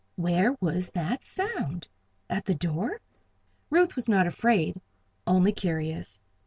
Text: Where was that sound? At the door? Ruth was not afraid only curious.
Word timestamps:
Where 0.15 0.53
was 0.59 0.89
that 0.95 1.23
sound? 1.23 1.87
At 2.27 2.45
the 2.45 2.55
door? 2.55 3.01
Ruth 3.69 3.95
was 3.95 4.09
not 4.09 4.25
afraid 4.25 4.81
only 5.27 5.51
curious. 5.51 6.19